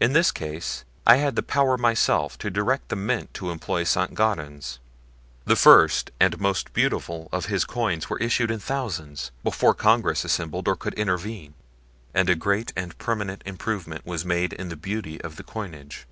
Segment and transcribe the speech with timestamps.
[0.00, 4.78] In this case I had power myself to direct the Mint to employ Saint Gaudens.
[5.44, 10.68] The first, and most beautiful, of his coins were issued in thousands before Congress assembled
[10.68, 11.52] or could intervene;
[12.14, 16.06] and a great and permanent improvement was made in the beauty of the coinage.